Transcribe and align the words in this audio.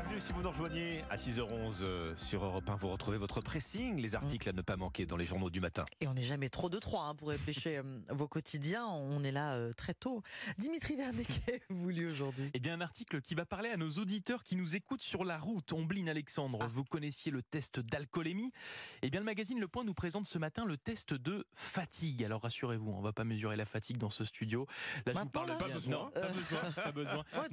Bienvenue 0.00 0.20
si 0.20 0.32
vous 0.32 0.42
nous 0.42 0.50
rejoignez 0.50 1.02
à 1.10 1.16
6h11 1.16 1.78
euh, 1.82 2.16
sur 2.16 2.44
Europe 2.44 2.70
1. 2.70 2.76
Vous 2.76 2.88
retrouvez 2.88 3.18
votre 3.18 3.40
pressing, 3.40 3.96
les 3.96 4.14
articles 4.14 4.48
à 4.48 4.52
ne 4.52 4.62
pas 4.62 4.76
manquer 4.76 5.06
dans 5.06 5.16
les 5.16 5.26
journaux 5.26 5.50
du 5.50 5.58
matin. 5.58 5.84
Et 6.00 6.06
on 6.06 6.14
n'est 6.14 6.22
jamais 6.22 6.48
trop 6.50 6.70
de 6.70 6.78
trois 6.78 7.06
hein, 7.06 7.16
pour 7.16 7.30
réfléchir 7.30 7.82
euh, 7.84 8.00
vos 8.10 8.28
quotidiens. 8.28 8.86
On 8.86 9.24
est 9.24 9.32
là 9.32 9.54
euh, 9.54 9.72
très 9.72 9.94
tôt. 9.94 10.22
Dimitri 10.56 10.94
Vernet, 10.94 11.26
vous 11.70 11.88
lu 11.88 12.08
aujourd'hui? 12.08 12.48
Eh 12.54 12.60
bien, 12.60 12.74
un 12.74 12.80
article 12.80 13.20
qui 13.20 13.34
va 13.34 13.44
parler 13.44 13.70
à 13.70 13.76
nos 13.76 13.90
auditeurs 13.90 14.44
qui 14.44 14.54
nous 14.54 14.76
écoutent 14.76 15.02
sur 15.02 15.24
la 15.24 15.36
route. 15.36 15.72
Omblin 15.72 16.06
Alexandre, 16.06 16.64
vous 16.68 16.84
connaissiez 16.84 17.32
le 17.32 17.42
test 17.42 17.80
d'alcoolémie 17.80 18.52
Eh 19.02 19.10
bien, 19.10 19.18
le 19.18 19.26
magazine 19.26 19.58
Le 19.58 19.66
Point 19.66 19.82
nous 19.82 19.94
présente 19.94 20.28
ce 20.28 20.38
matin 20.38 20.64
le 20.64 20.76
test 20.76 21.12
de 21.12 21.44
fatigue. 21.56 22.22
Alors, 22.22 22.42
rassurez-vous, 22.42 22.92
on 22.92 23.00
va 23.00 23.12
pas 23.12 23.24
mesurer 23.24 23.56
la 23.56 23.66
fatigue 23.66 23.98
dans 23.98 24.10
ce 24.10 24.24
studio. 24.24 24.68
Là, 25.06 25.12
je 25.12 25.18
vous 25.18 25.28
parle 25.28 25.56
Pas 25.58 25.68
besoin. 25.68 25.92
Non, 25.92 26.10
pas 26.12 26.28
besoin, 26.28 26.60
pas 26.84 26.92
besoin. 26.92 27.24
Ouais, 27.34 27.48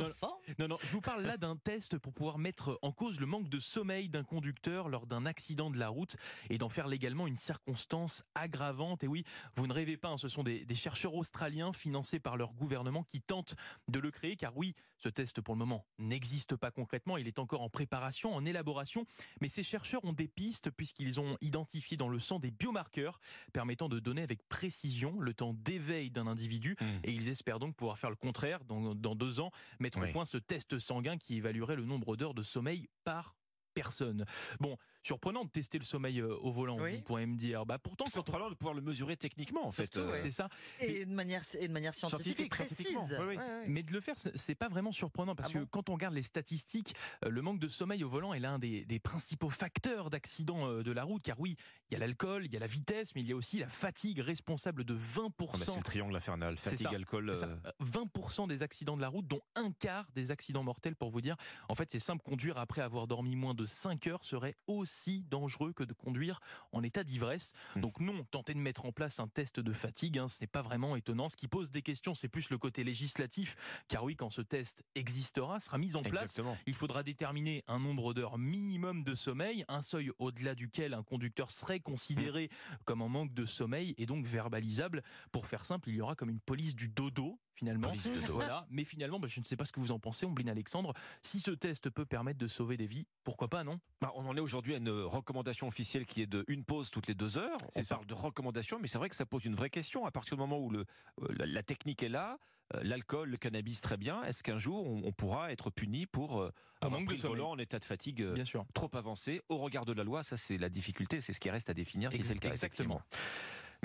non, 0.59 0.67
non, 0.67 0.77
je 0.79 0.91
vous 0.91 1.01
parle 1.01 1.23
là 1.23 1.37
d'un 1.37 1.55
test 1.55 1.97
pour 1.97 2.13
pouvoir 2.13 2.34
mettre 2.37 2.79
en 2.81 2.91
cause 2.91 3.19
le 3.19 3.25
manque 3.25 3.49
de 3.49 3.59
sommeil 3.59 4.09
d'un 4.09 4.23
conducteur 4.23 4.89
lors 4.89 5.05
d'un 5.07 5.25
accident 5.25 5.69
de 5.69 5.77
la 5.77 5.89
route 5.89 6.15
et 6.49 6.57
d'en 6.57 6.69
faire 6.69 6.87
légalement 6.87 7.27
une 7.27 7.35
circonstance 7.35 8.23
aggravante. 8.35 9.03
Et 9.03 9.07
oui, 9.07 9.23
vous 9.55 9.67
ne 9.67 9.73
rêvez 9.73 9.97
pas, 9.97 10.09
hein, 10.09 10.17
ce 10.17 10.27
sont 10.27 10.43
des, 10.43 10.65
des 10.65 10.75
chercheurs 10.75 11.13
australiens 11.15 11.73
financés 11.73 12.19
par 12.19 12.37
leur 12.37 12.53
gouvernement 12.53 13.03
qui 13.03 13.21
tentent 13.21 13.55
de 13.87 13.99
le 13.99 14.11
créer, 14.11 14.35
car 14.35 14.55
oui, 14.57 14.73
ce 14.97 15.09
test 15.09 15.41
pour 15.41 15.53
le 15.55 15.59
moment 15.59 15.85
n'existe 15.99 16.55
pas 16.55 16.71
concrètement, 16.71 17.17
il 17.17 17.27
est 17.27 17.39
encore 17.39 17.61
en 17.61 17.69
préparation, 17.69 18.33
en 18.33 18.45
élaboration, 18.45 19.05
mais 19.41 19.47
ces 19.49 19.63
chercheurs 19.63 20.03
ont 20.05 20.13
des 20.13 20.27
pistes 20.27 20.71
puisqu'ils 20.71 21.19
ont 21.19 21.37
identifié 21.41 21.97
dans 21.97 22.09
le 22.09 22.19
sang 22.19 22.39
des 22.39 22.51
biomarqueurs 22.51 23.19
permettant 23.53 23.89
de 23.89 23.99
donner 23.99 24.21
avec 24.21 24.47
précision 24.47 25.19
le 25.19 25.33
temps 25.33 25.53
d'éveil 25.53 26.09
d'un 26.11 26.27
individu 26.27 26.75
Mmh. 26.81 26.85
et 27.03 27.11
ils 27.11 27.29
espèrent 27.29 27.59
donc 27.59 27.75
pouvoir 27.75 27.97
faire 27.99 28.09
le 28.09 28.15
contraire 28.15 28.63
dans, 28.65 28.95
dans 28.95 29.13
deux 29.15 29.39
ans, 29.39 29.51
mettre 29.79 29.99
Oui. 29.99 30.09
au 30.09 30.11
point 30.11 30.25
ce 30.25 30.37
test 30.37 30.79
sanguin 30.79 31.17
qui 31.17 31.35
évaluerait 31.35 31.75
le 31.75 31.85
nombre 31.85 32.15
d'heures 32.15 32.24
de 32.33 32.43
sommeil 32.43 32.89
par 33.03 33.35
personne. 33.73 34.25
Bon, 34.59 34.77
surprenant 35.05 35.45
de 35.45 35.49
tester 35.49 35.77
le 35.77 35.83
sommeil 35.85 36.19
euh, 36.19 36.35
au 36.41 36.51
volant, 36.51 36.77
Oui. 36.79 36.95
vous 36.95 37.01
pourrez 37.01 37.25
me 37.25 37.35
dire. 37.35 37.65
Bah 37.65 37.77
pourtant, 37.77 38.05
on- 38.07 38.11
Surprenant 38.11 38.49
de 38.49 38.55
pouvoir 38.55 38.73
le 38.73 38.81
mesurer 38.81 39.15
techniquement 39.17 39.65
en 39.65 39.71
fait. 39.71 39.93
Surtout, 39.93 40.09
euh, 40.09 40.13
ouais. 40.13 40.19
c'est 40.19 40.31
ça. 40.31 40.49
Et 40.79 41.05
de 41.05 41.11
manière, 41.13 41.43
et 41.59 41.67
de 41.67 41.73
manière 41.73 41.93
scientifique, 41.93 42.37
Scientifique, 42.37 42.45
et 42.45 42.49
précise. 42.49 43.17
oui, 43.19 43.35
oui. 43.37 43.43
Mais 43.67 43.83
de 43.83 43.91
le 43.93 43.99
faire, 43.99 44.15
c'est 44.17 44.55
pas 44.55 44.67
vraiment 44.69 44.91
surprenant 44.91 45.35
parce 45.35 45.49
Ah 45.49 45.53
que 45.53 45.59
bon 45.59 45.67
quand 45.69 45.89
on 45.89 45.93
regarde 45.93 46.13
les 46.15 46.23
statistiques, 46.23 46.95
euh, 47.23 47.29
le 47.29 47.41
manque 47.41 47.59
de 47.59 47.67
sommeil 47.67 48.03
au 48.03 48.09
volant 48.09 48.33
est 48.33 48.39
l'un 48.39 48.57
des, 48.57 48.85
des 48.85 48.99
principaux 48.99 49.49
facteurs 49.49 50.09
d'accidents 50.09 50.81
de 50.81 50.91
la 50.91 51.03
route. 51.03 51.21
Car 51.21 51.39
oui, 51.39 51.55
il 51.89 51.93
y 51.93 51.97
a 51.97 51.99
l'alcool, 51.99 52.45
il 52.45 52.53
y 52.53 52.57
a 52.57 52.59
la 52.59 52.67
vitesse, 52.67 53.13
mais 53.15 53.21
il 53.21 53.27
y 53.27 53.31
a 53.31 53.35
aussi 53.35 53.59
la 53.59 53.67
fatigue 53.67 54.19
responsable 54.19 54.83
de 54.85 54.95
20%. 54.95 55.29
ah 55.53 55.57
bah, 55.57 55.65
c'est 55.65 55.75
le 55.77 55.83
triangle 55.83 56.15
infernal. 56.15 56.57
Fatigue, 56.57 56.87
ça. 56.87 56.95
alcool. 56.95 57.31
C'est 57.35 57.41
ça. 57.41 57.47
euh, 57.47 57.71
20% 57.83 58.47
des 58.47 58.63
accidents 58.63 58.95
de 58.97 59.01
la 59.01 59.09
route, 59.09 59.27
dont 59.27 59.41
un 59.55 59.71
quart 59.71 60.07
des 60.15 60.31
accidents 60.31 60.63
mortels, 60.63 60.95
pour 60.95 61.09
vous 61.11 61.21
dire. 61.21 61.35
En 61.69 61.75
fait, 61.75 61.91
c'est 61.91 61.99
simple, 61.99 62.23
conduire 62.23 62.57
après 62.57 62.81
avoir 62.81 63.05
dormi 63.07 63.35
moins 63.35 63.53
de 63.53 63.65
5 63.65 64.07
heures 64.07 64.23
serait 64.23 64.55
aussi 64.67 64.94
dangereux 65.29 65.73
que 65.73 65.83
de 65.83 65.93
conduire 65.93 66.39
en 66.71 66.83
état 66.83 67.03
d'ivresse. 67.03 67.53
Hmm. 67.75 67.81
Donc 67.81 67.99
non, 67.99 68.23
tenter 68.25 68.53
de 68.53 68.59
mettre 68.59 68.85
en 68.85 68.91
place 68.91 69.19
un 69.19 69.27
test 69.27 69.59
de 69.59 69.73
fatigue, 69.73 70.19
hein, 70.19 70.29
ce 70.29 70.41
n'est 70.41 70.47
pas 70.47 70.61
vraiment 70.61 70.95
étonnant. 70.95 71.29
Ce 71.29 71.35
qui 71.35 71.47
pose 71.47 71.71
des 71.71 71.81
questions, 71.81 72.15
c'est 72.15 72.27
plus 72.27 72.49
le 72.49 72.57
côté 72.57 72.83
législatif, 72.83 73.55
car 73.87 74.03
oui, 74.03 74.15
quand 74.15 74.29
ce 74.29 74.41
test 74.41 74.83
existera, 74.95 75.59
sera 75.59 75.77
mis 75.77 75.95
en 75.95 76.01
place, 76.01 76.23
Exactement. 76.23 76.57
il 76.65 76.73
faudra 76.73 77.03
déterminer 77.03 77.63
un 77.67 77.79
nombre 77.79 78.13
d'heures 78.13 78.37
minimum 78.37 79.03
de 79.03 79.15
sommeil, 79.15 79.65
un 79.67 79.81
seuil 79.81 80.11
au-delà 80.19 80.55
duquel 80.55 80.93
un 80.93 81.03
conducteur 81.03 81.51
serait 81.51 81.79
considéré 81.79 82.49
comme 82.85 83.01
en 83.01 83.09
manque 83.09 83.33
de 83.33 83.45
sommeil 83.45 83.93
et 83.97 84.05
donc 84.05 84.25
verbalisable. 84.25 85.03
Pour 85.31 85.47
faire 85.47 85.65
simple, 85.65 85.89
il 85.89 85.95
y 85.95 86.01
aura 86.01 86.15
comme 86.15 86.29
une 86.29 86.39
police 86.39 86.75
du 86.75 86.89
dodo 86.89 87.39
finalement. 87.55 87.91
Voilà. 88.29 88.67
Mais 88.69 88.83
finalement, 88.83 89.19
bah, 89.19 89.27
je 89.27 89.39
ne 89.39 89.45
sais 89.45 89.55
pas 89.55 89.65
ce 89.65 89.71
que 89.71 89.79
vous 89.79 89.91
en 89.91 89.99
pensez, 89.99 90.25
Ombline 90.25 90.49
Alexandre. 90.49 90.93
Si 91.21 91.39
ce 91.39 91.51
test 91.51 91.89
peut 91.89 92.05
permettre 92.05 92.37
de 92.37 92.47
sauver 92.47 92.77
des 92.77 92.87
vies, 92.87 93.07
pourquoi 93.23 93.47
pas, 93.47 93.63
non? 93.63 93.79
Bah, 94.01 94.11
on 94.15 94.25
en 94.27 94.35
est 94.35 94.41
aujourd'hui 94.41 94.75
à 94.75 94.79
une 94.87 95.01
recommandation 95.03 95.67
officielle 95.67 96.05
qui 96.05 96.21
est 96.21 96.27
de 96.27 96.43
une 96.47 96.63
pause 96.63 96.89
toutes 96.91 97.07
les 97.07 97.15
deux 97.15 97.37
heures. 97.37 97.57
C'est 97.69 97.79
On 97.81 97.83
ça. 97.83 97.95
parle 97.95 98.07
de 98.07 98.13
recommandation, 98.13 98.77
mais 98.79 98.87
c'est 98.87 98.97
vrai 98.97 99.09
que 99.09 99.15
ça 99.15 99.25
pose 99.25 99.45
une 99.45 99.55
vraie 99.55 99.69
question. 99.69 100.05
À 100.05 100.11
partir 100.11 100.35
du 100.37 100.41
moment 100.41 100.59
où 100.59 100.69
le, 100.69 100.85
euh, 101.21 101.27
la, 101.37 101.45
la 101.45 101.63
technique 101.63 102.03
est 102.03 102.09
là, 102.09 102.37
euh, 102.73 102.79
l'alcool, 102.83 103.29
le 103.29 103.37
cannabis, 103.37 103.81
très 103.81 103.97
bien. 103.97 104.23
Est-ce 104.23 104.43
qu'un 104.43 104.57
jour 104.59 104.87
on, 104.87 105.01
on 105.03 105.11
pourra 105.11 105.51
être 105.51 105.69
puni 105.69 106.05
pour 106.05 106.41
euh, 106.41 106.51
Un 106.81 106.89
manque 106.89 107.09
de 107.09 107.15
volant 107.15 107.51
en 107.51 107.57
état 107.59 107.79
de 107.79 107.85
fatigue 107.85 108.21
euh, 108.21 108.33
Bien 108.33 108.43
sûr. 108.45 108.65
trop 108.73 108.89
avancé 108.93 109.41
au 109.49 109.57
regard 109.57 109.85
de 109.85 109.93
la 109.93 110.03
loi? 110.03 110.23
Ça, 110.23 110.37
c'est 110.37 110.57
la 110.57 110.69
difficulté, 110.69 111.21
c'est 111.21 111.33
ce 111.33 111.39
qui 111.39 111.49
reste 111.49 111.69
à 111.69 111.73
définir 111.73 112.11
si 112.11 112.17
Ex- 112.17 112.27
c'est 112.27 112.33
le 112.33 112.39
cas. 112.39 112.49
exactement. 112.49 113.01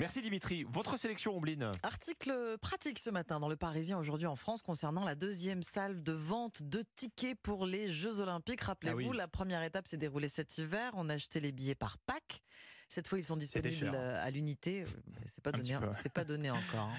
Merci 0.01 0.23
Dimitri. 0.23 0.63
Votre 0.63 0.97
sélection, 0.97 1.37
Ombline 1.37 1.69
Article 1.83 2.57
pratique 2.59 2.97
ce 2.97 3.11
matin 3.11 3.39
dans 3.39 3.47
le 3.47 3.55
Parisien 3.55 3.99
aujourd'hui 3.99 4.25
en 4.25 4.35
France 4.35 4.63
concernant 4.63 5.05
la 5.05 5.13
deuxième 5.13 5.61
salve 5.61 6.01
de 6.01 6.11
vente 6.11 6.63
de 6.63 6.83
tickets 6.95 7.37
pour 7.43 7.67
les 7.67 7.87
Jeux 7.91 8.19
Olympiques. 8.19 8.61
Rappelez-vous, 8.61 8.99
Ah 8.99 9.09
oui. 9.11 9.15
la 9.17 9.27
première 9.27 9.61
étape 9.61 9.87
s'est 9.87 9.97
déroulée 9.97 10.27
cet 10.27 10.57
hiver. 10.57 10.89
On 10.95 11.07
a 11.09 11.13
acheté 11.13 11.39
les 11.39 11.51
billets 11.51 11.75
par 11.75 11.99
pack. 11.99 12.41
Cette 12.87 13.07
fois, 13.07 13.19
ils 13.19 13.23
sont 13.23 13.37
disponibles 13.37 13.91
euh, 13.93 14.25
à 14.25 14.31
l'unité. 14.31 14.81
Euh, 14.81 14.87
C'est 15.27 15.43
pas 15.43 15.51
donné, 15.51 15.77
c'est 15.93 16.11
pas 16.11 16.23
donné 16.25 16.49
encore. 16.51 16.89
hein. 16.89 16.95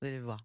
Vous 0.00 0.06
allez 0.06 0.18
le 0.18 0.22
voir. 0.24 0.38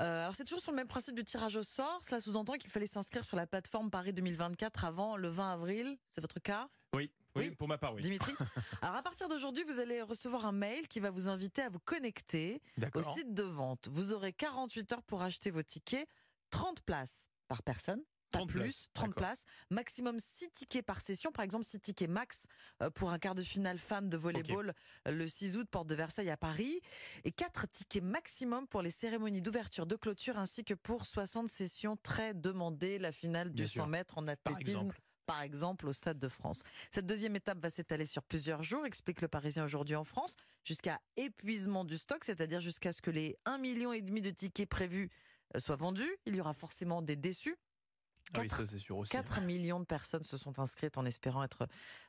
Euh, 0.00 0.22
alors 0.22 0.36
c'est 0.36 0.44
toujours 0.44 0.60
sur 0.60 0.70
le 0.70 0.76
même 0.76 0.86
principe 0.86 1.16
du 1.16 1.24
tirage 1.24 1.56
au 1.56 1.62
sort. 1.62 1.98
Cela 2.04 2.20
sous-entend 2.20 2.52
qu'il 2.54 2.70
fallait 2.70 2.86
s'inscrire 2.86 3.24
sur 3.24 3.36
la 3.36 3.48
plateforme 3.48 3.90
Paris 3.90 4.12
2024 4.12 4.84
avant 4.84 5.16
le 5.16 5.28
20 5.28 5.54
avril. 5.54 5.98
C'est 6.12 6.20
votre 6.20 6.38
cas? 6.38 6.68
Oui, 6.94 7.10
Oui. 7.38 7.50
pour 7.52 7.68
ma 7.68 7.78
part, 7.78 7.94
oui. 7.94 8.02
Dimitri 8.02 8.32
Alors 8.82 8.96
à 8.96 9.02
partir 9.02 9.28
d'aujourd'hui, 9.28 9.64
vous 9.64 9.80
allez 9.80 10.02
recevoir 10.02 10.46
un 10.46 10.52
mail 10.52 10.88
qui 10.88 11.00
va 11.00 11.10
vous 11.10 11.28
inviter 11.28 11.62
à 11.62 11.68
vous 11.68 11.80
connecter 11.80 12.60
au 12.94 13.02
site 13.02 13.34
de 13.34 13.42
vente. 13.42 13.88
Vous 13.90 14.12
aurez 14.12 14.32
48 14.32 14.92
heures 14.92 15.02
pour 15.02 15.22
acheter 15.22 15.50
vos 15.50 15.62
tickets, 15.62 16.08
30 16.50 16.80
places 16.82 17.28
par 17.48 17.62
personne. 17.62 18.02
Pas 18.30 18.40
30 18.40 18.48
plus, 18.50 18.60
places, 18.60 18.88
30 18.92 19.08
d'accord. 19.08 19.22
places, 19.22 19.44
maximum 19.70 20.18
6 20.18 20.50
tickets 20.52 20.84
par 20.84 21.00
session, 21.00 21.32
par 21.32 21.46
exemple 21.46 21.64
6 21.64 21.80
tickets 21.80 22.10
max 22.10 22.44
euh, 22.82 22.90
pour 22.90 23.10
un 23.10 23.18
quart 23.18 23.34
de 23.34 23.42
finale 23.42 23.78
femme 23.78 24.10
de 24.10 24.18
volleyball 24.18 24.74
euh, 25.06 25.12
le 25.12 25.26
6 25.26 25.56
août, 25.56 25.66
porte 25.70 25.86
de 25.86 25.94
Versailles 25.94 26.28
à 26.28 26.36
Paris, 26.36 26.78
et 27.24 27.32
4 27.32 27.66
tickets 27.68 28.02
maximum 28.02 28.68
pour 28.68 28.82
les 28.82 28.90
cérémonies 28.90 29.40
d'ouverture, 29.40 29.86
de 29.86 29.96
clôture, 29.96 30.36
ainsi 30.36 30.62
que 30.62 30.74
pour 30.74 31.06
60 31.06 31.48
sessions 31.48 31.96
très 32.02 32.34
demandées, 32.34 32.98
la 32.98 33.12
finale 33.12 33.48
du 33.48 33.62
Bien 33.62 33.66
100 33.66 33.72
sûr. 33.72 33.86
mètres 33.86 34.18
en 34.18 34.28
athlétisme. 34.28 34.92
Par 35.28 35.42
exemple 35.42 35.86
au 35.86 35.92
Stade 35.92 36.18
de 36.18 36.28
France. 36.28 36.62
Cette 36.90 37.04
deuxième 37.04 37.36
étape 37.36 37.58
va 37.58 37.68
s'étaler 37.68 38.06
sur 38.06 38.22
plusieurs 38.22 38.62
jours, 38.62 38.86
explique 38.86 39.20
le 39.20 39.28
Parisien 39.28 39.62
aujourd'hui 39.62 39.94
en 39.94 40.02
France, 40.04 40.36
jusqu'à 40.64 41.00
épuisement 41.18 41.84
du 41.84 41.98
stock, 41.98 42.24
c'est-à-dire 42.24 42.60
jusqu'à 42.60 42.92
ce 42.92 43.02
que 43.02 43.10
les 43.10 43.36
1,5 43.44 43.60
million 43.60 43.90
de 43.90 44.30
tickets 44.30 44.66
prévus 44.66 45.10
euh, 45.54 45.58
soient 45.58 45.76
vendus. 45.76 46.10
Il 46.24 46.34
y 46.34 46.40
aura 46.40 46.54
forcément 46.54 47.02
des 47.02 47.14
déçus. 47.14 47.58
Ah 48.34 48.40
oui, 48.40 48.48
4, 48.48 48.56
ça 48.58 48.66
c'est 48.66 48.78
sûr 48.78 48.96
aussi. 48.98 49.10
4 49.10 49.40
millions 49.42 49.80
de 49.80 49.84
personnes 49.84 50.22
se 50.22 50.36
sont 50.36 50.58
inscrites 50.58 50.98
en 50.98 51.04
espérant 51.06 51.42
être 51.42 51.66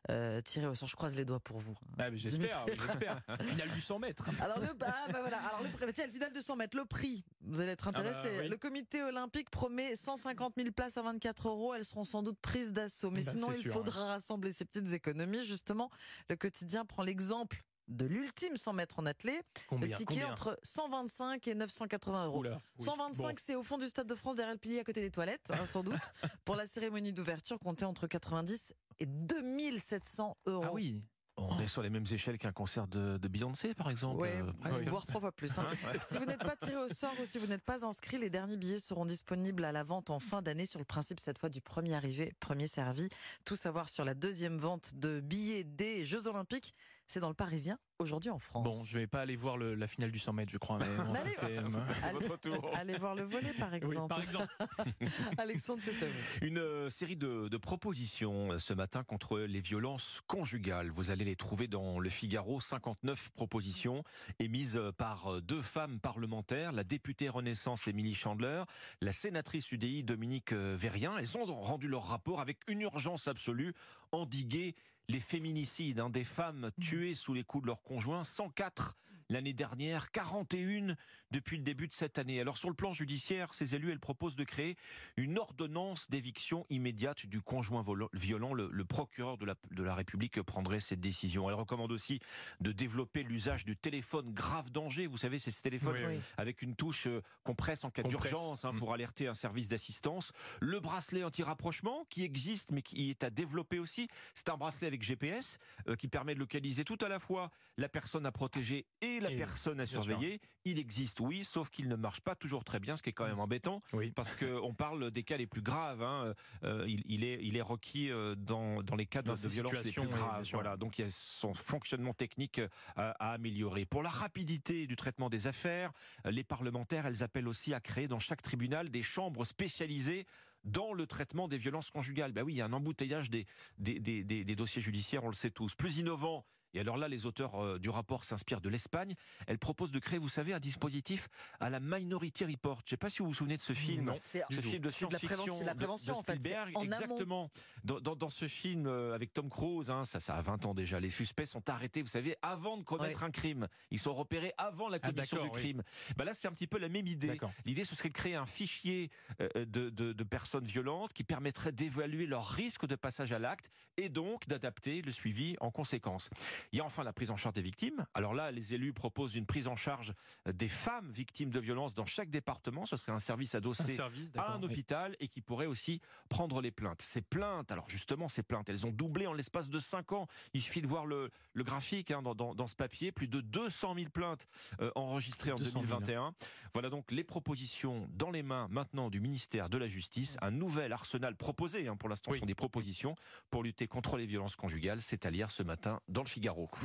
euh, 0.10 0.42
tirées 0.42 0.68
au 0.68 0.74
sort. 0.76 0.88
Je 0.90 0.96
croise 0.96 1.16
les 1.16 1.26
doigts 1.26 1.40
pour 1.40 1.60
vous. 1.60 1.76
Ah, 1.98 2.10
mais 2.12 2.18
j'espère. 2.18 2.66
Finale 3.42 3.72
du 3.74 3.82
100 3.82 4.00
mètres. 4.00 4.30
Alors 4.42 4.60
le 4.60 4.68
ah, 4.82 5.08
bah 5.12 5.22
voilà. 5.22 5.38
Alors 5.38 5.62
le 5.64 5.70
prix- 5.70 5.94
tiens, 5.94 6.06
le 6.08 6.12
final 6.12 6.34
de 6.34 6.42
100 6.42 6.56
mètres, 6.58 6.78
le 6.78 6.86
prix. 6.86 7.24
Vous 7.42 7.62
allez 7.62 7.72
être 7.72 7.88
Ah 7.88 7.92
bah, 7.92 8.00
intéressés. 8.00 8.30
oui. 8.42 8.50
Le 8.50 8.58
Comité 8.58 9.02
olympique 9.02 9.50
promet 9.50 9.96
150 9.96 10.54
000 10.58 10.72
places 10.72 10.98
à 10.98 11.02
24 11.02 11.48
euros. 11.50 11.74
Elles 11.74 11.86
seront 11.86 12.04
sans 12.04 12.24
doute 12.24 12.38
prises 12.42 12.74
d'assaut. 12.74 13.12
Mais 13.12 13.24
Bah, 13.24 13.32
sinon, 13.32 13.52
il 13.52 13.62
sûr, 13.62 13.74
faudra 13.74 14.06
rassembler 14.08 14.52
ces 14.52 14.66
petites 14.66 14.92
économies. 14.94 15.44
Justement, 15.46 15.90
le 16.30 16.36
quotidien 16.36 16.86
prend 16.86 17.04
l'exemple 17.04 17.64
de 17.90 18.06
l'ultime 18.06 18.56
100 18.56 18.74
mètres 18.74 19.00
en 19.00 19.06
athlée. 19.06 19.42
Combien 19.68 19.90
le 19.90 19.96
ticket 19.96 20.24
entre 20.24 20.58
125 20.64 21.48
et 21.48 21.56
980 21.56 22.26
euros. 22.28 22.40
Oula, 22.40 22.62
oui. 22.80 22.86
125, 22.86 23.24
Bon. 23.28 23.34
c'est 23.38 23.56
au 23.56 23.64
fond 23.64 23.78
du 23.78 23.88
Stade 23.88 24.08
de 24.08 24.16
France, 24.16 24.36
derrière 24.36 24.54
le 24.54 24.60
pilier 24.60 24.80
à 24.80 24.84
côté 24.84 25.02
des 25.02 25.12
toilettes, 25.12 25.52
hein, 25.52 25.66
sans 25.66 25.84
doute. 25.84 25.94
Pour 26.46 26.56
la 26.56 26.66
cérémonie 26.66 27.12
d'ouverture, 27.14 27.60
comptez 27.60 27.86
entre 27.86 28.08
90 28.08 28.74
et 29.00 29.06
2700 29.06 30.38
euros. 30.46 30.64
Ah 30.68 30.72
oui. 30.74 31.02
On 31.42 31.58
est 31.62 31.68
sur 31.68 31.82
les 31.82 31.90
mêmes 31.90 32.06
échelles 32.12 32.38
qu'un 32.38 32.52
concert 32.52 32.86
de, 32.86 33.18
de 33.18 33.28
Beyoncé, 33.30 33.74
par 33.74 33.90
exemple. 33.90 34.20
Ouais, 34.20 34.42
euh, 34.42 34.84
voire 34.90 35.06
trois 35.06 35.22
fois 35.22 35.32
plus. 35.32 35.58
hein. 35.58 35.66
Si 36.02 36.18
vous 36.18 36.26
n'êtes 36.26 36.44
pas 36.44 36.58
tiré 36.58 36.76
au 36.76 36.90
sort 36.90 37.14
ou 37.22 37.24
si 37.24 37.38
vous 37.40 37.48
n'êtes 37.48 37.64
pas 37.64 37.86
inscrit, 37.86 38.18
les 38.18 38.30
derniers 38.30 38.58
billets 38.58 38.78
seront 38.78 39.06
disponibles 39.06 39.64
à 39.64 39.72
la 39.72 39.84
vente 39.84 40.10
en 40.10 40.20
fin 40.20 40.42
d'année 40.42 40.66
sur 40.66 40.80
le 40.80 40.86
principe 40.86 41.18
cette 41.22 41.38
fois 41.38 41.48
du 41.48 41.62
premier 41.62 41.94
arrivé, 41.96 42.34
premier 42.42 42.68
servi. 42.68 43.08
Tout 43.46 43.56
savoir 43.56 43.88
sur 43.88 44.04
la 44.04 44.16
deuxième 44.16 44.58
vente 44.58 44.92
de 44.96 45.22
billets 45.22 45.64
des 45.64 46.06
Jeux 46.06 46.28
Olympiques, 46.28 46.74
c'est 47.10 47.20
dans 47.20 47.28
le 47.30 47.34
Parisien 47.34 47.80
aujourd'hui 47.98 48.30
en 48.30 48.38
France. 48.38 48.64
Bon, 48.64 48.84
je 48.86 49.00
vais 49.00 49.08
pas 49.08 49.22
aller 49.22 49.36
voir 49.36 49.58
le- 49.58 49.74
la 49.74 49.88
finale 49.88 50.12
du 50.12 50.20
100 50.20 50.32
mètres, 50.34 50.52
je 50.52 50.60
crois. 50.60 50.78
Mais 50.78 50.86
bon, 51.04 51.16
ça, 51.16 51.48
allez, 51.48 52.14
votre 52.28 52.38
tour. 52.40 52.72
Allez 52.76 52.98
voir 52.98 53.16
le 53.16 53.24
volet 53.24 53.52
par 53.54 53.70
Oui, 53.72 53.78
exemple. 53.78 54.08
par 54.08 54.22
exemple. 54.22 54.48
Alexandre, 55.40 55.82
c'est 55.84 55.92
à 56.04 56.08
vous. 56.08 56.46
Une 56.46 56.60
euh, 56.60 56.90
série 56.92 57.16
de, 57.16 57.48
de 57.48 57.58
propositions 57.58 58.52
euh, 58.54 58.60
ce 58.60 58.74
matin 58.74 59.04
contre 59.04 59.40
les 59.40 59.60
violences 59.60 60.22
conjugales. 60.28 60.92
Vous 60.92 61.10
allez 61.10 61.26
les 61.26 61.36
trouver 61.36 61.68
dans 61.68 62.00
le 62.00 62.10
Figaro. 62.10 62.62
59 62.62 63.30
propositions 63.32 64.04
émises 64.38 64.78
euh, 64.78 64.92
par 64.92 65.42
deux 65.42 65.64
femmes 65.64 66.00
parlementaires, 66.00 66.72
la 66.72 66.84
députée 66.84 67.28
Renaissance 67.28 67.88
Émilie 67.88 68.14
Chandler, 68.14 68.64
la 69.02 69.12
sénatrice 69.12 69.72
UDI 69.72 70.04
Dominique 70.04 70.54
Verrien. 70.54 71.18
Elles 71.18 71.38
ont 71.38 71.46
rendu 71.46 71.88
leur 71.88 72.04
rapport 72.06 72.40
avec 72.40 72.60
une 72.68 72.82
urgence 72.82 73.28
absolue, 73.28 73.74
endiguer 74.12 74.76
les 75.10 75.20
féminicides, 75.20 76.00
hein, 76.00 76.10
des 76.10 76.24
femmes 76.24 76.70
tuées 76.80 77.16
sous 77.16 77.34
les 77.34 77.44
coups 77.44 77.64
de 77.64 77.68
leurs 77.68 77.82
conjoints, 77.82 78.24
104 78.24 78.96
l'année 79.30 79.54
dernière, 79.54 80.12
41 80.12 80.96
depuis 81.32 81.58
le 81.58 81.64
début 81.64 81.88
de 81.88 81.94
cette 81.94 82.18
année. 82.18 82.40
Alors 82.40 82.58
sur 82.58 82.70
le 82.70 82.76
plan 82.76 82.94
judiciaire, 82.94 83.54
ces 83.54 83.76
élus, 83.76 83.92
elles 83.92 84.00
proposent 84.00 84.36
de 84.36 84.44
créer 84.44 84.78
une 85.18 85.38
ordonnance 85.38 86.10
d'éviction 86.10 86.66
immédiate 86.70 87.26
du 87.26 87.42
conjoint 87.42 87.86
violent. 88.14 88.54
Le, 88.54 88.86
procureur 88.86 89.38
de 89.38 89.46
la, 89.46 89.56
de 89.72 89.84
la 89.84 89.96
République 89.96 90.42
prendrait 90.42 90.80
cette 90.80 91.00
décision. 91.00 91.50
Elle 91.50 91.56
recommande 91.56 91.92
aussi 91.92 92.20
de 92.60 92.72
développer 92.72 93.24
l'usage 93.24 93.66
du 93.66 93.78
téléphone 93.78 94.34
grave 94.34 94.72
danger. 94.72 95.08
Vous 95.08 95.18
savez, 95.18 95.40
c'est 95.40 95.52
ce 95.52 95.62
téléphone 95.62 95.96
avec 96.38 96.62
une 96.62 96.76
touche 96.76 97.08
euh, 97.08 97.22
qu'on 97.44 97.56
presse 97.56 97.84
en 97.84 97.92
cas 97.92 98.04
d'urgence 98.04 98.66
hein, 98.66 98.74
mm. 98.74 98.80
pour 98.80 98.94
alerter 98.94 99.28
un 99.28 99.36
service 99.36 99.68
d'assistance. 99.68 100.32
Le 100.60 100.80
bracelet 100.80 101.24
anti-rapprochement 101.24 102.06
qui 102.10 102.24
existe 102.24 102.72
mais 102.72 102.82
qui 102.82 103.10
est 103.10 103.24
à 103.24 103.30
développer 103.30 103.80
aussi. 103.80 104.08
C'est 104.36 104.50
un 104.50 104.58
bracelet 104.58 104.88
avec 104.88 105.04
GPS 105.04 105.60
euh, 105.88 105.96
qui 105.96 106.08
permet 106.08 106.34
de 106.34 106.40
localiser 106.40 106.84
tout 106.84 106.98
à 107.02 107.08
la 107.08 107.20
fois 107.20 107.52
la 107.78 107.90
personne 107.90 108.26
à 108.26 108.32
protéger 108.32 108.86
et 109.02 109.20
la 109.20 109.30
personne 109.30 109.80
à 109.80 109.86
surveiller. 109.86 110.42
Il 110.66 110.80
existe, 110.80 111.19
oui, 111.20 111.44
sauf 111.44 111.70
qu'il 111.70 111.88
ne 111.88 111.96
marche 111.96 112.22
pas 112.22 112.36
toujours 112.36 112.64
très 112.64 112.80
bien, 112.80 112.96
ce 112.98 113.04
qui 113.04 113.10
est 113.10 113.14
quand 113.14 113.28
même 113.28 113.40
embêtant, 113.40 113.82
oui. 113.94 114.12
parce 114.12 114.36
qu'on 114.36 114.74
parle 114.74 115.12
des 115.12 115.24
cas 115.24 115.38
les 115.38 115.48
plus 115.48 115.62
graves. 115.62 116.02
Hein. 116.02 116.34
Euh, 116.64 116.86
il, 116.88 117.24
est, 117.24 117.40
il 117.42 117.58
est 117.58 117.62
requis 117.62 118.10
dans, 118.38 118.84
dans 118.84 118.96
les 118.96 119.06
cas 119.06 119.22
de, 119.22 119.30
de 119.30 119.48
violence 119.48 119.84
les 119.84 119.92
plus 119.92 120.08
graves. 120.08 120.48
voilà, 120.52 120.78
donc 120.78 121.00
il 121.00 121.04
y 121.04 121.08
a 121.08 121.10
son 121.12 121.54
fonctionnement 121.54 122.14
technique 122.14 122.62
à, 122.96 123.12
à 123.20 123.34
améliorer. 123.34 123.86
Pour 123.86 124.04
la 124.04 124.10
rapidité 124.10 124.88
du 124.88 124.96
traitement 124.96 125.30
des 125.30 125.48
affaires, 125.48 125.92
les 126.26 126.44
parlementaires, 126.44 127.06
elles 127.06 127.24
appellent 127.24 127.48
aussi 127.48 127.74
à 127.74 127.80
créer 127.80 128.08
dans 128.08 128.20
chaque 128.20 128.42
tribunal 128.42 128.90
des 128.90 129.04
chambres 129.04 129.46
spécialisées 129.46 130.26
dans 130.64 130.94
le 130.94 131.08
traitement 131.08 131.48
des 131.48 131.58
violences 131.58 131.90
conjugales. 131.90 132.34
Ben 132.34 132.44
oui, 132.44 132.54
il 132.54 132.58
y 132.58 132.62
a 132.62 132.66
un 132.66 132.74
embouteillage 132.74 133.30
des, 133.30 133.46
des, 133.78 134.00
des, 134.00 134.24
des 134.24 134.56
dossiers 134.56 134.82
judiciaires, 134.82 135.24
on 135.24 135.30
le 135.30 135.34
sait 135.34 135.52
tous. 135.52 135.74
Plus 135.76 135.98
innovant, 135.98 136.46
et 136.74 136.80
alors 136.80 136.98
là, 136.98 137.08
les 137.08 137.26
auteurs 137.26 137.56
euh, 137.56 137.80
du 137.80 137.90
rapport 137.90 138.24
s'inspirent 138.24 138.62
de 138.62 138.70
l'Espagne. 138.70 139.16
Elle 139.48 139.58
propose 139.58 139.92
de 139.92 140.00
créer, 140.00 140.20
vous 140.20 140.30
savez, 140.30 140.54
un 140.54 140.60
dispositif 140.60 141.28
à 141.60 141.70
la 141.70 141.80
Minority 141.80 142.46
Report. 142.46 142.80
Je 142.80 142.86
ne 142.86 142.90
sais 142.92 142.98
pas 142.98 143.10
si 143.10 143.20
vous 143.20 143.30
vous 143.30 143.34
souvenez 143.34 143.58
de 143.58 143.62
ce 143.62 143.74
film. 143.74 144.06
Non, 144.06 144.16
ce 144.16 144.62
film 144.62 144.84
de 144.84 144.92
science-fiction. 144.92 145.56
C'est 145.56 145.64
la 145.64 145.76
prévention, 145.76 146.18
en 146.18 146.24
fait. 146.24 146.40
Exactement. 146.82 147.50
Dans, 147.84 148.00
dans, 148.00 148.16
dans, 148.16 148.30
ce 148.30 148.48
film 148.48 148.86
euh, 148.88 149.16
avec 149.16 149.34
Tom 149.34 149.50
Cruise, 149.50 149.90
hein, 149.90 150.06
ça, 150.06 150.20
ça 150.20 150.36
a 150.36 150.42
20 150.42 150.66
ans 150.66 150.74
déjà, 150.74 151.00
les 151.00 151.10
suspects 151.10 151.46
sont 151.46 151.70
arrêtés, 151.70 152.02
vous 152.02 152.08
savez, 152.08 152.36
avant 152.42 152.78
de 152.78 152.84
commettre 152.84 153.24
un 153.24 153.32
crime. 153.32 153.68
Ils 153.92 154.00
sont 154.00 154.14
repérés 154.14 154.54
avant 154.58 154.90
la 154.90 155.00
ah, 155.02 155.10
commission 155.12 155.44
du 155.44 155.50
crime. 155.50 155.84
Bah 156.16 156.26
là, 156.26 156.34
c'est 156.34 156.48
un 156.48 156.52
petit 156.52 156.68
peu 156.68 156.78
la 156.78 156.90
même 156.90 157.08
idée. 157.08 157.38
L'idée, 157.66 157.84
ce 157.84 157.96
serait 157.96 158.10
de 158.10 158.14
créer 158.14 158.36
un 158.36 158.46
fichier 158.46 159.10
euh, 159.42 159.50
de, 159.66 159.90
de, 159.90 160.14
de 160.14 160.24
personnes 160.24 160.66
violentes 160.66 161.14
qui 161.14 161.24
permettrait 161.24 161.72
d'évaluer 161.72 162.26
leur 162.26 162.48
risque 162.48 162.86
de 162.86 162.96
passage 162.96 163.32
à 163.32 163.40
l'acte 163.40 163.70
et 163.98 164.10
donc 164.10 164.48
d'adapter 164.48 165.02
le 165.02 165.12
suivi 165.12 165.56
en 165.60 165.72
conséquence. 165.72 166.30
Il 166.72 166.80
y 166.80 166.82
a 166.82 166.86
enfin 166.86 167.04
la 167.04 167.14
prise 167.14 167.32
en 167.32 167.38
charge 167.38 167.56
des 167.56 167.62
victimes. 167.62 168.06
Alors 168.14 168.34
là, 168.34 168.52
les 168.52 168.74
élus 168.74 168.94
proposent 168.94 169.36
une 169.36 169.46
prise 169.46 169.68
en 169.68 169.76
charge 169.76 170.14
des 170.52 170.68
femmes 170.68 171.12
victimes 171.12 171.50
de 171.50 171.60
violences 171.60 171.94
dans 171.94 172.06
chaque 172.06 172.30
département. 172.30 172.86
Ce 172.86 172.98
serait 172.98 173.12
un 173.12 173.20
service 173.20 173.56
adossé 173.56 173.98
à 174.38 174.54
un 174.54 174.64
hôpital 174.64 175.16
et 175.20 175.28
qui 175.28 175.42
pourrait 175.42 175.66
aussi 175.66 176.02
prendre 176.30 176.62
les 176.62 176.72
plaintes. 176.72 177.02
Ces 177.02 177.22
plaintes, 177.22 177.72
alors 177.72 177.90
justement, 177.90 178.28
ces 178.28 178.44
plaintes, 178.44 178.70
elles 178.70 178.86
ont 178.86 178.92
doublé 178.92 179.28
en 179.28 179.34
l'espace 179.34 179.70
de 179.70 179.80
5 179.80 180.12
ans. 180.14 180.28
Il 180.54 180.62
suffit 180.62 180.82
de 180.82 180.88
voir 180.88 181.06
le, 181.06 181.32
graphique 181.58 182.12
hein, 182.12 182.22
dans, 182.22 182.68
ce 182.68 182.76
papier. 182.76 183.12
Plus 183.12 183.28
de 183.28 183.42
200 183.42 183.96
000 183.96 184.10
plaintes 184.10 184.48
euh, 184.82 184.92
enregistrées 184.96 185.52
en 185.52 185.58
2021. 185.58 186.34
Voilà 186.74 186.90
donc 186.90 187.12
les 187.12 187.24
propositions 187.24 188.08
dans 188.14 188.32
les 188.32 188.44
mains 188.44 188.68
maintenant 188.70 189.10
du 189.10 189.20
ministère 189.20 189.70
de 189.70 189.78
la 189.78 189.88
Justice. 189.88 190.38
Un 190.42 190.52
nouvel 190.52 190.94
arsenal 190.94 191.36
proposé, 191.36 191.88
hein, 191.88 191.96
pour 191.96 192.10
l'instant, 192.10 192.34
sont 192.34 192.46
des 192.46 192.56
propositions 192.56 193.16
pour 193.50 193.64
lutter 193.64 193.88
contre 193.88 194.18
les 194.18 194.26
violences 194.26 194.56
conjugales. 194.56 195.02
C'est 195.02 195.26
à 195.26 195.32
lire 195.32 195.52
ce 195.52 195.64
matin 195.64 196.00
dans 196.08 196.24
le 196.24 196.28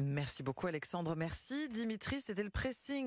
Merci 0.03 0.43
beaucoup 0.43 0.67
Alexandre, 0.67 1.15
merci. 1.17 1.69
Dimitri, 1.69 2.21
c'était 2.21 2.43
le 2.43 2.51
pressing. 2.51 3.03